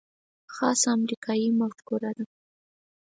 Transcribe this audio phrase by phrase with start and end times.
[0.53, 2.25] خاصه امریکايي مفکوره ده.